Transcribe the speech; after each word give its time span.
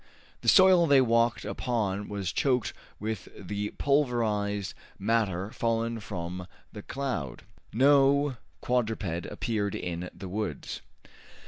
The 0.41 0.47
soil 0.49 0.87
they 0.87 0.99
walked 0.99 1.45
upon 1.45 2.09
was 2.09 2.31
choked 2.31 2.73
with 2.99 3.29
the 3.39 3.69
pulverized 3.77 4.73
matter 4.97 5.51
fallen 5.51 5.99
from 5.99 6.47
the 6.73 6.81
cloud. 6.81 7.43
No 7.71 8.37
quadruped 8.61 9.27
appeared 9.27 9.75
in 9.75 10.09
the 10.11 10.27
woods. 10.27 10.81